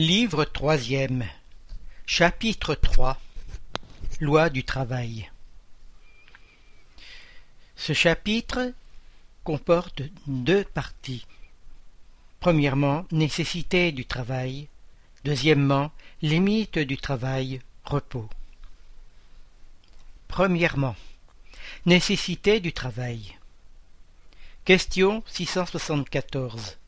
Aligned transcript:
Livre 0.00 0.44
troisième 0.44 1.26
Chapitre 2.06 2.76
3 2.76 3.18
Loi 4.20 4.48
du 4.48 4.62
travail 4.62 5.28
Ce 7.74 7.92
chapitre 7.94 8.72
comporte 9.42 10.02
deux 10.28 10.62
parties. 10.62 11.26
Premièrement, 12.38 13.06
nécessité 13.10 13.90
du 13.90 14.06
travail. 14.06 14.68
Deuxièmement, 15.24 15.90
limite 16.22 16.78
du 16.78 16.96
travail, 16.96 17.60
repos. 17.84 18.30
Premièrement, 20.28 20.94
nécessité 21.86 22.60
du 22.60 22.72
travail. 22.72 23.36
Question 24.64 25.24
674. 25.26 26.78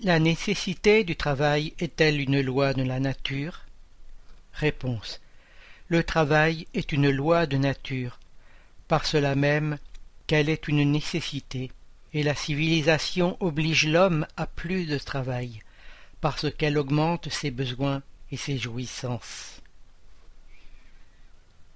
La 0.00 0.18
nécessité 0.18 1.04
du 1.04 1.16
travail 1.16 1.74
est-elle 1.78 2.18
une 2.20 2.40
loi 2.40 2.72
de 2.72 2.82
la 2.82 2.98
nature? 2.98 3.66
Réponse. 4.54 5.20
Le 5.88 6.02
travail 6.02 6.66
est 6.74 6.92
une 6.92 7.10
loi 7.10 7.46
de 7.46 7.58
nature, 7.58 8.18
par 8.88 9.06
cela 9.06 9.34
même 9.34 9.78
qu'elle 10.26 10.48
est 10.48 10.66
une 10.66 10.90
nécessité, 10.90 11.70
et 12.14 12.22
la 12.22 12.34
civilisation 12.34 13.36
oblige 13.38 13.86
l'homme 13.86 14.26
à 14.36 14.46
plus 14.46 14.86
de 14.86 14.98
travail, 14.98 15.60
parce 16.20 16.50
qu'elle 16.50 16.78
augmente 16.78 17.28
ses 17.28 17.50
besoins 17.50 18.02
et 18.32 18.36
ses 18.36 18.58
jouissances. 18.58 19.60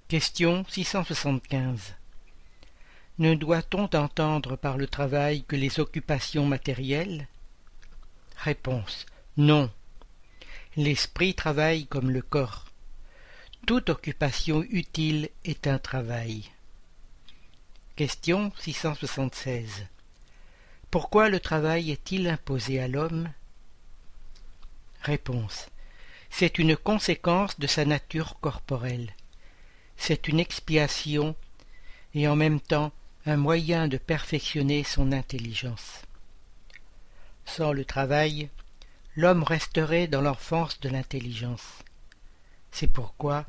Question 0.07 0.65
675. 0.67 1.93
Ne 3.19 3.35
doit-on 3.35 3.83
entendre 3.95 4.55
par 4.57 4.77
le 4.77 4.87
travail 4.87 5.43
que 5.43 5.55
les 5.55 5.79
occupations 5.79 6.45
matérielles? 6.45 7.27
Réponse. 8.37 9.05
Non. 9.35 9.71
L'esprit 10.75 11.33
travaille 11.33 11.87
comme 11.87 12.11
le 12.11 12.21
corps. 12.21 12.65
Toute 13.65 13.89
occupation 13.89 14.63
utile 14.69 15.29
est 15.43 15.67
un 15.67 15.79
travail. 15.79 16.49
Question 17.95 18.51
676. 18.59 19.87
Pourquoi 20.91 21.29
le 21.29 21.39
travail 21.39 21.91
est-il 21.91 22.27
imposé 22.27 22.79
à 22.79 22.87
l'homme? 22.87 23.29
Réponse. 25.01 25.67
C'est 26.29 26.59
une 26.59 26.77
conséquence 26.77 27.59
de 27.59 27.67
sa 27.67 27.85
nature 27.85 28.39
corporelle. 28.39 29.13
C'est 29.97 30.27
une 30.27 30.39
expiation 30.39 31.35
et 32.13 32.27
en 32.27 32.35
même 32.35 32.61
temps 32.61 32.91
un 33.25 33.37
moyen 33.37 33.87
de 33.87 33.97
perfectionner 33.97 34.83
son 34.83 35.11
intelligence. 35.11 36.03
Sans 37.47 37.71
le 37.71 37.85
travail, 37.85 38.49
l'homme 39.15 39.41
resterait 39.41 40.07
dans 40.07 40.21
l'enfance 40.21 40.79
de 40.79 40.89
l'intelligence. 40.89 41.79
C'est 42.71 42.87
pourquoi 42.87 43.45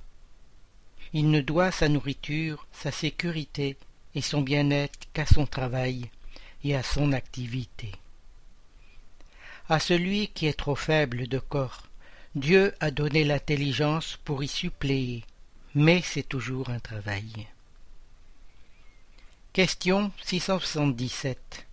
il 1.13 1.31
ne 1.31 1.41
doit 1.41 1.71
sa 1.71 1.89
nourriture, 1.89 2.67
sa 2.73 2.91
sécurité 2.91 3.77
et 4.15 4.23
son 4.23 4.41
bien-être 4.41 4.99
qu'à 5.13 5.27
son 5.27 5.47
travail 5.47 6.11
et 6.65 6.75
à 6.75 6.83
son 6.83 7.13
activité. 7.13 7.93
À 9.69 9.81
celui 9.81 10.29
qui 10.29 10.47
est 10.47 10.59
trop 10.59 10.77
faible 10.77 11.27
de 11.27 11.39
corps, 11.39 11.89
Dieu 12.35 12.75
a 12.81 12.91
donné 12.91 13.25
l'intelligence 13.25 14.19
pour 14.25 14.43
y 14.43 14.49
suppléer, 14.49 15.25
mais 15.75 16.01
c'est 16.03 16.27
toujours 16.27 16.71
un 16.71 16.79
travail. 16.79 17.47
Question 19.53 20.13
677 20.23 21.68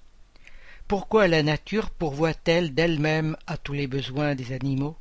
pourquoi 0.87 1.27
la 1.27 1.41
nature 1.41 1.89
pourvoit-elle 1.89 2.75
d'elle-même 2.75 3.35
à 3.47 3.57
tous 3.57 3.73
les 3.73 3.87
besoins 3.87 4.35
des 4.35 4.51
animaux? 4.51 4.95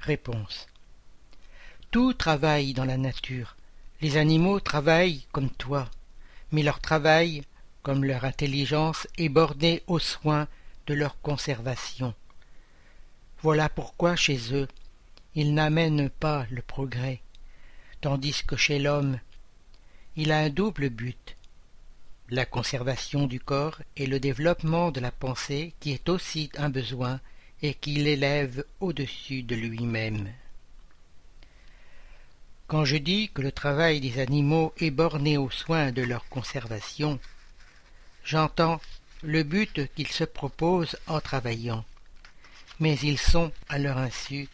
Réponse. 0.00 0.66
Tout 1.92 2.14
travaille 2.14 2.74
dans 2.74 2.84
la 2.84 2.96
nature. 2.96 3.56
Les 4.00 4.16
animaux 4.16 4.58
travaillent 4.58 5.24
comme 5.30 5.50
toi, 5.50 5.88
mais 6.50 6.64
leur 6.64 6.80
travail, 6.80 7.44
comme 7.84 8.04
leur 8.04 8.24
intelligence, 8.24 9.06
est 9.18 9.28
borné 9.28 9.84
aux 9.86 10.00
soins 10.00 10.48
de 10.88 10.94
leur 10.94 11.20
conservation. 11.20 12.12
Voilà 13.40 13.68
pourquoi 13.68 14.16
chez 14.16 14.52
eux, 14.52 14.66
ils 15.36 15.54
n'amènent 15.54 16.10
pas 16.10 16.46
le 16.50 16.60
progrès, 16.60 17.20
tandis 18.00 18.42
que 18.44 18.56
chez 18.56 18.80
l'homme, 18.80 19.20
il 20.16 20.32
a 20.32 20.38
un 20.38 20.50
double 20.50 20.90
but 20.90 21.33
la 22.30 22.46
conservation 22.46 23.26
du 23.26 23.38
corps 23.38 23.80
et 23.96 24.06
le 24.06 24.18
développement 24.18 24.90
de 24.90 25.00
la 25.00 25.10
pensée 25.10 25.74
qui 25.80 25.92
est 25.92 26.08
aussi 26.08 26.50
un 26.56 26.70
besoin 26.70 27.20
et 27.62 27.74
qui 27.74 27.94
l'élève 27.94 28.64
au-dessus 28.80 29.42
de 29.42 29.54
lui-même. 29.54 30.32
Quand 32.66 32.84
je 32.84 32.96
dis 32.96 33.30
que 33.32 33.42
le 33.42 33.52
travail 33.52 34.00
des 34.00 34.18
animaux 34.18 34.72
est 34.78 34.90
borné 34.90 35.36
aux 35.36 35.50
soins 35.50 35.92
de 35.92 36.02
leur 36.02 36.26
conservation, 36.28 37.18
j'entends 38.24 38.80
le 39.22 39.42
but 39.42 39.92
qu'ils 39.94 40.08
se 40.08 40.24
proposent 40.24 40.96
en 41.06 41.20
travaillant, 41.20 41.84
mais 42.80 42.96
ils 42.96 43.18
sont, 43.18 43.52
à 43.68 43.78
leur 43.78 43.98
insu, 43.98 44.48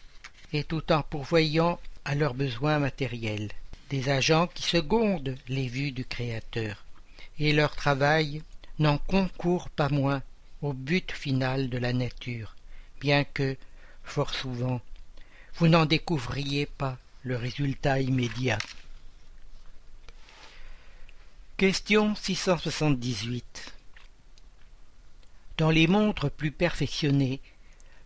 et 0.51 0.65
tout 0.65 0.91
en 0.91 1.03
pourvoyant 1.03 1.79
à 2.03 2.15
leurs 2.15 2.33
besoins 2.33 2.79
matériels, 2.79 3.49
des 3.89 4.09
agents 4.09 4.47
qui 4.47 4.63
secondent 4.63 5.37
les 5.47 5.67
vues 5.67 5.91
du 5.91 6.03
Créateur 6.03 6.85
et 7.39 7.53
leur 7.53 7.75
travail 7.75 8.43
n'en 8.79 8.97
concourt 8.97 9.69
pas 9.69 9.89
moins 9.89 10.21
au 10.61 10.73
but 10.73 11.11
final 11.11 11.69
de 11.69 11.77
la 11.77 11.93
nature, 11.93 12.55
bien 12.99 13.23
que, 13.23 13.57
fort 14.03 14.33
souvent, 14.33 14.81
vous 15.55 15.67
n'en 15.67 15.85
découvriez 15.85 16.65
pas 16.65 16.97
le 17.23 17.35
résultat 17.35 17.99
immédiat. 17.99 18.57
Question 21.57 22.15
678 22.15 23.73
Dans 25.57 25.69
les 25.69 25.87
montres 25.87 26.31
plus 26.31 26.51
perfectionnées, 26.51 27.39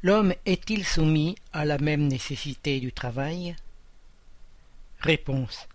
l'homme 0.03 0.33
est-il 0.45 0.85
soumis 0.85 1.35
à 1.53 1.63
la 1.63 1.77
même 1.77 2.07
nécessité 2.07 2.79
du 2.79 2.91
travail? 2.91 3.55
Réponse. 4.99 5.67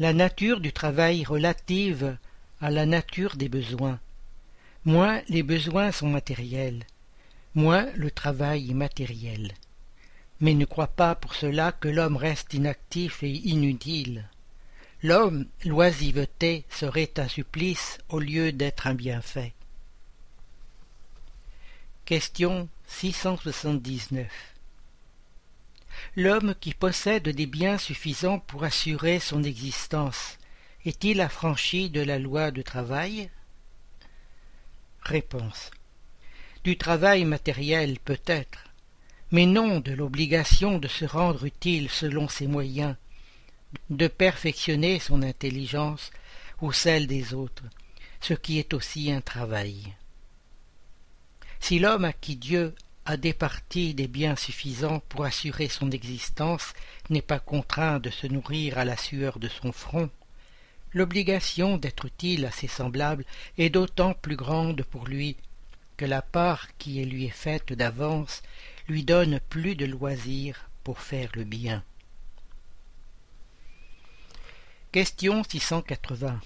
La 0.00 0.12
nature 0.12 0.60
du 0.60 0.72
travail 0.72 1.24
relative 1.24 2.16
à 2.60 2.70
la 2.70 2.86
nature 2.86 3.36
des 3.36 3.48
besoins. 3.48 4.00
Moins 4.84 5.22
les 5.28 5.42
besoins 5.42 5.92
sont 5.92 6.08
matériels, 6.08 6.84
moins 7.54 7.86
le 7.94 8.10
travail 8.10 8.70
est 8.70 8.74
matériel. 8.74 9.52
Mais 10.40 10.54
ne 10.54 10.64
crois 10.64 10.88
pas 10.88 11.14
pour 11.14 11.34
cela 11.34 11.72
que 11.72 11.88
l'homme 11.88 12.16
reste 12.16 12.54
inactif 12.54 13.22
et 13.22 13.30
inutile. 13.30 14.28
L'homme, 15.02 15.46
l'oisiveté, 15.64 16.64
serait 16.70 17.12
un 17.18 17.28
supplice 17.28 17.98
au 18.08 18.18
lieu 18.18 18.52
d'être 18.52 18.86
un 18.86 18.94
bienfait. 18.94 19.52
Question 22.04 22.68
679 22.86 24.26
L'homme 26.16 26.54
qui 26.60 26.74
possède 26.74 27.28
des 27.28 27.46
biens 27.46 27.78
suffisants 27.78 28.38
pour 28.38 28.64
assurer 28.64 29.20
son 29.20 29.42
existence 29.42 30.38
est-il 30.88 31.20
affranchi 31.20 31.90
de 31.90 32.00
la 32.00 32.18
loi 32.18 32.50
du 32.50 32.64
travail? 32.64 33.28
Réponse. 35.02 35.70
Du 36.64 36.78
travail 36.78 37.26
matériel 37.26 37.98
peut-être, 37.98 38.64
mais 39.30 39.44
non 39.44 39.80
de 39.80 39.92
l'obligation 39.92 40.78
de 40.78 40.88
se 40.88 41.04
rendre 41.04 41.44
utile 41.44 41.90
selon 41.90 42.26
ses 42.26 42.46
moyens, 42.46 42.96
de 43.90 44.08
perfectionner 44.08 44.98
son 44.98 45.22
intelligence 45.22 46.10
ou 46.62 46.72
celle 46.72 47.06
des 47.06 47.34
autres, 47.34 47.64
ce 48.22 48.32
qui 48.32 48.58
est 48.58 48.72
aussi 48.72 49.12
un 49.12 49.20
travail. 49.20 49.94
Si 51.60 51.78
l'homme 51.78 52.06
à 52.06 52.14
qui 52.14 52.36
Dieu 52.36 52.74
a 53.04 53.18
départi 53.18 53.92
des 53.92 54.08
biens 54.08 54.36
suffisants 54.36 55.00
pour 55.10 55.26
assurer 55.26 55.68
son 55.68 55.90
existence 55.90 56.72
n'est 57.10 57.20
pas 57.20 57.40
contraint 57.40 57.98
de 58.00 58.08
se 58.08 58.26
nourrir 58.26 58.78
à 58.78 58.86
la 58.86 58.96
sueur 58.96 59.38
de 59.38 59.48
son 59.48 59.72
front, 59.72 60.08
l'obligation 60.92 61.76
d'être 61.76 62.06
utile 62.06 62.46
à 62.46 62.50
ses 62.50 62.68
semblables 62.68 63.24
est 63.56 63.70
d'autant 63.70 64.14
plus 64.14 64.36
grande 64.36 64.82
pour 64.82 65.06
lui 65.06 65.36
que 65.96 66.04
la 66.04 66.22
part 66.22 66.68
qui 66.78 67.04
lui 67.04 67.24
est 67.24 67.30
faite 67.30 67.72
d'avance 67.72 68.42
lui 68.88 69.04
donne 69.04 69.40
plus 69.48 69.74
de 69.74 69.84
loisir 69.84 70.68
pour 70.84 71.00
faire 71.00 71.30
le 71.34 71.44
bien. 71.44 71.82
Question 74.92 75.44
680 75.44 76.40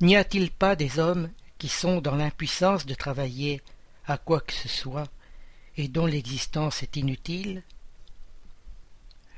N'y 0.00 0.16
a-t-il 0.16 0.50
pas 0.50 0.74
des 0.74 0.98
hommes 0.98 1.30
qui 1.58 1.68
sont 1.68 2.00
dans 2.00 2.16
l'impuissance 2.16 2.86
de 2.86 2.94
travailler 2.94 3.60
à 4.06 4.18
quoi 4.18 4.40
que 4.40 4.52
ce 4.52 4.68
soit 4.68 5.08
et 5.76 5.88
dont 5.88 6.06
l'existence 6.06 6.82
est 6.82 6.96
inutile? 6.96 7.62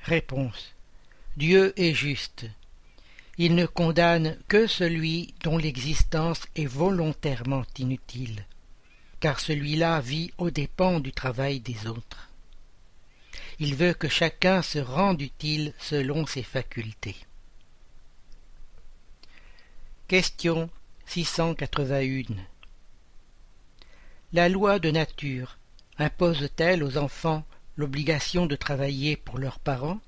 Réponse. 0.05 0.75
Dieu 1.37 1.75
est 1.77 1.93
juste 1.93 2.47
il 3.39 3.55
ne 3.55 3.67
condamne 3.67 4.39
que 4.49 4.67
celui 4.67 5.35
dont 5.43 5.59
l'existence 5.59 6.43
est 6.57 6.67
volontairement 6.67 7.65
inutile, 7.79 8.47
car 9.21 9.41
celui-là 9.41 10.01
vit 10.01 10.33
aux 10.39 10.51
dépens 10.51 11.01
du 11.01 11.13
travail 11.13 11.61
des 11.61 11.87
autres. 11.87 12.31
Il 13.59 13.75
veut 13.75 13.95
que 13.95 14.09
chacun 14.09 14.63
se 14.63 14.79
rende 14.79 15.21
utile 15.21 15.75
selon 15.79 16.27
ses 16.27 16.43
facultés. 16.43 17.17
Question 20.09 20.71
681 21.07 22.35
La 24.33 24.49
loi 24.49 24.79
de 24.79 24.91
nature 24.91 25.59
impose-t-elle 25.99 26.83
aux 26.83 26.97
enfants 26.97 27.45
l'obligation 27.77 28.47
de 28.47 28.57
travailler 28.57 29.17
pour 29.17 29.39
leurs 29.39 29.59
parents? 29.59 30.01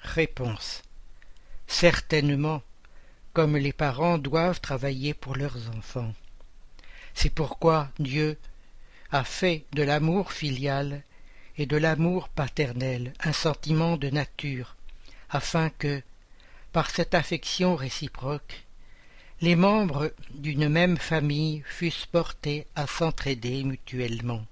Réponse 0.00 0.82
Certainement, 1.68 2.62
comme 3.34 3.56
les 3.56 3.72
parents 3.72 4.18
doivent 4.18 4.60
travailler 4.60 5.14
pour 5.14 5.36
leurs 5.36 5.70
enfants. 5.76 6.12
C'est 7.14 7.30
pourquoi 7.30 7.90
Dieu 8.00 8.36
a 9.12 9.22
fait 9.22 9.64
de 9.72 9.82
l'amour 9.82 10.32
filial 10.32 11.02
et 11.56 11.66
de 11.66 11.76
l'amour 11.76 12.30
paternel 12.30 13.12
un 13.20 13.32
sentiment 13.32 13.96
de 13.96 14.10
nature, 14.10 14.76
afin 15.30 15.70
que, 15.70 16.02
par 16.72 16.90
cette 16.90 17.14
affection 17.14 17.76
réciproque, 17.76 18.64
les 19.40 19.54
membres 19.54 20.12
d'une 20.30 20.68
même 20.68 20.96
famille 20.96 21.62
fussent 21.66 22.06
portés 22.06 22.66
à 22.74 22.86
s'entraider 22.86 23.62
mutuellement. 23.62 24.44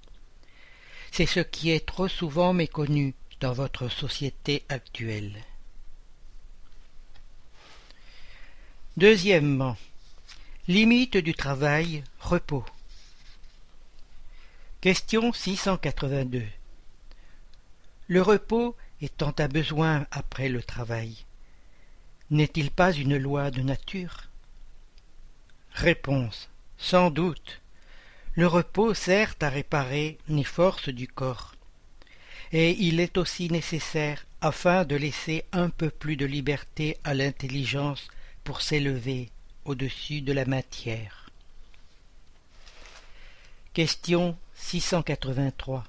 C'est 1.11 1.25
ce 1.25 1.41
qui 1.41 1.71
est 1.71 1.85
trop 1.85 2.07
souvent 2.07 2.53
méconnu 2.53 3.15
dans 3.39 3.53
votre 3.53 3.89
société 3.89 4.63
actuelle. 4.69 5.43
Deuxièmement, 8.97 9.77
limite 10.67 11.17
du 11.17 11.35
travail, 11.35 12.03
repos. 12.19 12.65
Question 14.81 15.31
682. 15.31 16.41
Le 18.07 18.21
repos 18.23 18.75
étant 18.99 19.35
un 19.37 19.47
besoin 19.47 20.07
après 20.09 20.49
le 20.49 20.63
travail, 20.63 21.15
n'est-il 22.31 22.71
pas 22.71 22.91
une 22.91 23.17
loi 23.17 23.51
de 23.51 23.61
nature? 23.61 24.29
Réponse. 25.73 26.49
Sans 26.79 27.11
doute. 27.11 27.61
Le 28.33 28.47
repos 28.47 28.95
sert 28.95 29.35
à 29.41 29.49
réparer 29.49 30.17
les 30.27 30.43
forces 30.43 30.89
du 30.89 31.07
corps, 31.07 31.53
et 32.51 32.71
il 32.71 32.99
est 32.99 33.19
aussi 33.19 33.51
nécessaire 33.51 34.25
afin 34.41 34.85
de 34.85 34.95
laisser 34.95 35.45
un 35.51 35.69
peu 35.69 35.91
plus 35.91 36.15
de 36.15 36.25
liberté 36.25 36.97
à 37.03 37.13
l'intelligence 37.13 38.07
pour 38.47 38.61
s'élever 38.61 39.29
au-dessus 39.65 40.21
de 40.21 40.31
la 40.31 40.45
matière. 40.45 41.29
Question 43.73 44.37
683. 44.55 45.83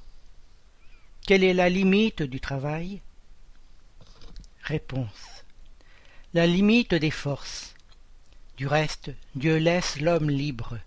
Quelle 1.24 1.44
est 1.44 1.54
la 1.54 1.68
limite 1.68 2.24
du 2.24 2.40
travail? 2.40 3.00
Réponse. 4.64 5.44
La 6.34 6.48
limite 6.48 6.94
des 6.94 7.12
forces. 7.12 7.76
Du 8.56 8.66
reste, 8.66 9.12
Dieu 9.36 9.58
laisse 9.58 10.00
l'homme 10.00 10.28
libre. 10.28 10.80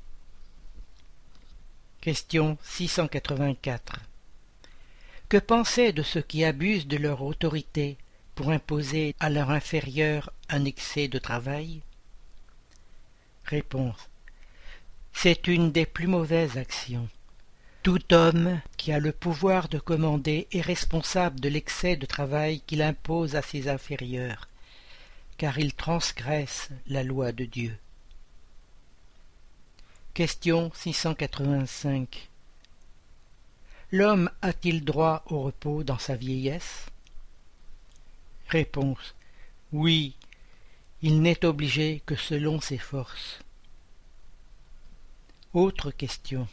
Question 2.01 2.57
684. 2.63 4.01
Que 5.29 5.37
penser 5.37 5.93
de 5.93 6.03
ceux 6.03 6.21
qui 6.21 6.43
abusent 6.43 6.87
de 6.87 6.97
leur 6.97 7.21
autorité 7.21 7.97
pour 8.35 8.49
imposer 8.49 9.15
à 9.19 9.29
leur 9.29 9.49
inférieur 9.49 10.31
un 10.49 10.65
excès 10.65 11.07
de 11.07 11.19
travail 11.19 11.81
Réponse. 13.45 14.09
C'est 15.13 15.47
une 15.47 15.71
des 15.71 15.85
plus 15.85 16.07
mauvaises 16.07 16.57
actions. 16.57 17.09
Tout 17.83 18.13
homme 18.13 18.61
qui 18.77 18.91
a 18.91 18.99
le 18.99 19.11
pouvoir 19.11 19.67
de 19.67 19.79
commander 19.79 20.47
est 20.51 20.61
responsable 20.61 21.39
de 21.39 21.49
l'excès 21.49 21.95
de 21.95 22.05
travail 22.05 22.61
qu'il 22.61 22.81
impose 22.81 23.35
à 23.35 23.41
ses 23.41 23.67
inférieurs, 23.67 24.47
car 25.37 25.57
il 25.57 25.73
transgresse 25.73 26.69
la 26.87 27.03
loi 27.03 27.31
de 27.31 27.45
Dieu. 27.45 27.75
Question 30.13 30.71
685 30.75 32.29
L'homme 33.91 34.29
a-t-il 34.41 34.85
droit 34.85 35.23
au 35.25 35.41
repos 35.41 35.83
dans 35.83 35.97
sa 35.97 36.15
vieillesse? 36.15 36.85
Réponse 38.51 39.15
Oui, 39.71 40.13
il 41.01 41.21
n'est 41.21 41.45
obligé 41.45 42.03
que 42.05 42.17
selon 42.17 42.59
ses 42.59 42.77
forces. 42.77 43.39
Autre 45.53 45.89
question. 45.89 46.49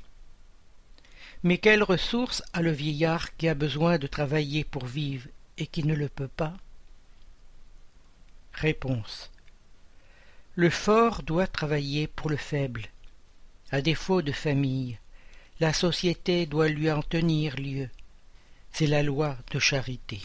Mais 1.43 1.59
quelle 1.59 1.83
ressource 1.83 2.45
a 2.53 2.63
le 2.63 2.71
vieillard 2.71 3.37
qui 3.37 3.49
a 3.49 3.55
besoin 3.55 3.99
de 3.99 4.07
travailler 4.07 4.63
pour 4.63 4.87
vivre 4.87 5.27
et 5.57 5.67
qui 5.67 5.83
ne 5.83 5.95
le 5.97 6.09
peut 6.09 6.29
pas? 6.29 6.57
Réponse. 8.53 9.33
Le 10.55 10.71
fort 10.71 11.25
doit 11.25 11.49
travailler 11.49 12.07
pour 12.07 12.31
le 12.31 12.37
faible. 12.37 12.87
À 13.73 13.83
défaut 13.83 14.23
de 14.23 14.31
famille, 14.31 15.01
la 15.59 15.73
société 15.73 16.47
doit 16.47 16.69
lui 16.69 16.93
en 16.93 17.03
tenir 17.03 17.57
lieu. 17.57 17.91
C'est 18.71 18.87
la 18.87 19.03
loi 19.03 19.37
de 19.51 19.59
charité. 19.59 20.21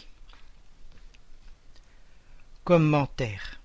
Commentaire. 2.64 3.60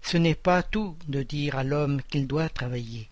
Ce 0.00 0.16
n'est 0.16 0.36
pas 0.36 0.62
tout 0.62 0.96
de 1.08 1.24
dire 1.24 1.56
à 1.58 1.64
l'homme 1.64 2.00
qu'il 2.02 2.28
doit 2.28 2.48
travailler. 2.48 3.08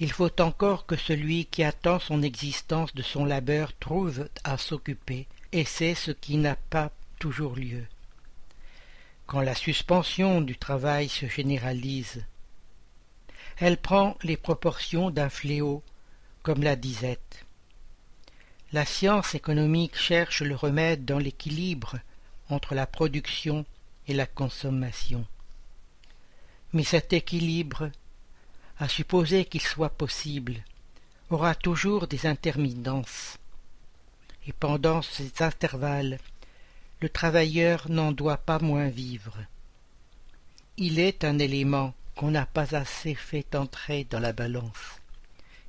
Il 0.00 0.10
faut 0.10 0.40
encore 0.40 0.86
que 0.86 0.96
celui 0.96 1.44
qui 1.44 1.62
attend 1.64 1.98
son 1.98 2.22
existence 2.22 2.94
de 2.94 3.02
son 3.02 3.26
labeur 3.26 3.76
trouve 3.76 4.30
à 4.42 4.56
s'occuper, 4.56 5.26
et 5.52 5.66
c'est 5.66 5.94
ce 5.94 6.12
qui 6.12 6.38
n'a 6.38 6.56
pas 6.56 6.90
toujours 7.18 7.56
lieu. 7.56 7.84
Quand 9.26 9.42
la 9.42 9.54
suspension 9.54 10.40
du 10.40 10.56
travail 10.56 11.10
se 11.10 11.26
généralise, 11.26 12.24
elle 13.58 13.76
prend 13.76 14.16
les 14.22 14.38
proportions 14.38 15.10
d'un 15.10 15.28
fléau, 15.28 15.82
comme 16.42 16.62
la 16.62 16.74
disette. 16.74 17.44
La 18.72 18.86
science 18.86 19.34
économique 19.34 19.98
cherche 19.98 20.40
le 20.40 20.54
remède 20.54 21.04
dans 21.04 21.18
l'équilibre 21.18 21.98
entre 22.50 22.74
la 22.74 22.86
production 22.86 23.64
et 24.06 24.14
la 24.14 24.26
consommation. 24.26 25.26
Mais 26.72 26.84
cet 26.84 27.12
équilibre, 27.12 27.90
à 28.78 28.88
supposer 28.88 29.44
qu'il 29.44 29.60
soit 29.60 29.90
possible, 29.90 30.56
aura 31.30 31.54
toujours 31.54 32.06
des 32.06 32.26
intermittences. 32.26 33.38
Et 34.46 34.52
pendant 34.52 35.02
ces 35.02 35.42
intervalles, 35.42 36.18
le 37.00 37.08
travailleur 37.08 37.88
n'en 37.90 38.12
doit 38.12 38.38
pas 38.38 38.58
moins 38.58 38.88
vivre. 38.88 39.36
Il 40.76 40.98
est 40.98 41.24
un 41.24 41.38
élément 41.38 41.94
qu'on 42.16 42.30
n'a 42.30 42.46
pas 42.46 42.74
assez 42.74 43.14
fait 43.14 43.54
entrer 43.54 44.04
dans 44.04 44.20
la 44.20 44.32
balance, 44.32 45.00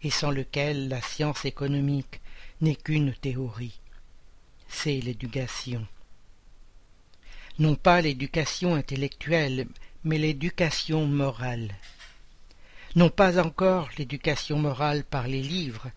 et 0.01 0.09
sans 0.09 0.31
lequel 0.31 0.87
la 0.87 1.01
science 1.01 1.45
économique 1.45 2.21
n'est 2.61 2.75
qu'une 2.75 3.13
théorie. 3.13 3.79
C'est 4.67 4.99
l'éducation 4.99 5.85
non 7.59 7.75
pas 7.75 8.01
l'éducation 8.01 8.73
intellectuelle, 8.73 9.67
mais 10.05 10.17
l'éducation 10.17 11.05
morale. 11.05 11.69
Non 12.95 13.09
pas 13.09 13.37
encore 13.37 13.89
l'éducation 13.97 14.57
morale 14.57 15.03
par 15.03 15.27
les 15.27 15.41
livres, 15.41 15.91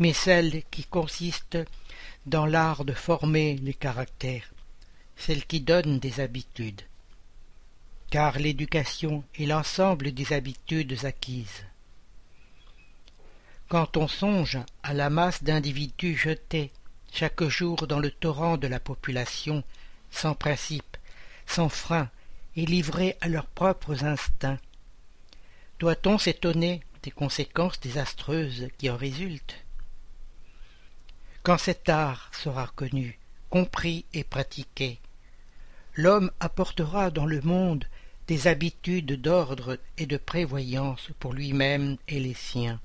mais 0.00 0.12
celle 0.12 0.64
qui 0.72 0.82
consiste 0.84 1.56
dans 2.26 2.46
l'art 2.46 2.84
de 2.84 2.92
former 2.92 3.56
les 3.62 3.74
caractères, 3.74 4.52
celle 5.16 5.46
qui 5.46 5.60
donne 5.60 6.00
des 6.00 6.18
habitudes. 6.18 6.82
Car 8.10 8.38
l'éducation 8.40 9.22
est 9.38 9.46
l'ensemble 9.46 10.12
des 10.12 10.32
habitudes 10.32 11.04
acquises. 11.04 11.64
Quand 13.68 13.96
on 13.96 14.08
songe 14.08 14.58
à 14.82 14.94
la 14.94 15.10
masse 15.10 15.44
d'individus 15.44 16.16
jetés 16.16 16.72
chaque 17.12 17.44
jour 17.44 17.86
dans 17.86 18.00
le 18.00 18.10
torrent 18.10 18.56
de 18.56 18.66
la 18.66 18.80
population, 18.80 19.62
sans 20.10 20.34
principe, 20.34 20.93
sans 21.46 21.68
frein 21.68 22.10
et 22.56 22.66
livrés 22.66 23.16
à 23.20 23.28
leurs 23.28 23.46
propres 23.46 24.04
instincts. 24.04 24.58
Doit-on 25.78 26.18
s'étonner 26.18 26.82
des 27.02 27.10
conséquences 27.10 27.80
désastreuses 27.80 28.68
qui 28.78 28.88
en 28.90 28.96
résultent? 28.96 29.64
Quand 31.42 31.58
cet 31.58 31.88
art 31.88 32.30
sera 32.32 32.68
connu, 32.74 33.18
compris 33.50 34.06
et 34.14 34.24
pratiqué, 34.24 34.98
l'homme 35.94 36.30
apportera 36.40 37.10
dans 37.10 37.26
le 37.26 37.40
monde 37.42 37.84
des 38.26 38.46
habitudes 38.46 39.20
d'ordre 39.20 39.78
et 39.98 40.06
de 40.06 40.16
prévoyance 40.16 41.10
pour 41.18 41.34
lui-même 41.34 41.98
et 42.08 42.20
les 42.20 42.34
siens, 42.34 42.80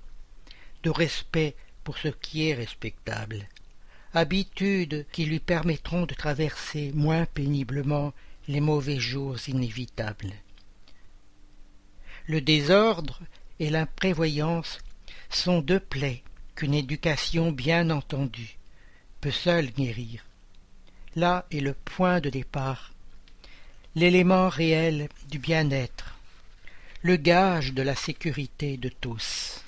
de 0.84 0.90
respect 0.90 1.56
pour 1.84 1.98
ce 1.98 2.10
qui 2.10 2.50
est 2.50 2.54
respectable, 2.54 3.48
habitudes 4.14 5.06
qui 5.12 5.26
lui 5.26 5.40
permettront 5.40 6.06
de 6.06 6.14
traverser 6.14 6.92
moins 6.94 7.26
péniblement 7.26 8.14
les 8.50 8.62
mauvais 8.62 9.00
jours 9.00 9.38
inévitables. 9.48 10.34
Le 12.26 12.42
désordre 12.42 13.20
et 13.60 13.70
l'imprévoyance 13.70 14.80
sont 15.30 15.62
deux 15.62 15.80
plaies 15.80 16.24
qu'une 16.56 16.74
éducation 16.74 17.52
bien 17.52 17.92
entendue, 17.92 18.58
peut 19.22 19.30
seul 19.30 19.68
guérir. 19.68 20.26
Là 21.16 21.46
est 21.52 21.60
le 21.60 21.76
point 21.76 22.22
de 22.22 22.32
départ, 22.32 22.92
l'élément 23.94 24.50
réel 24.50 25.10
du 25.30 25.38
bien-être, 25.38 26.18
le 27.04 27.18
gage 27.18 27.74
de 27.74 27.84
la 27.84 27.96
sécurité 27.96 28.78
de 28.78 28.90
tous. 28.90 29.64